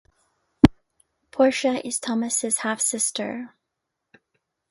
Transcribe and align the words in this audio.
Portia 1.29 1.85
is 1.85 1.99
Thomas's 1.99 2.61
half 2.61 2.81
sister. 2.81 3.53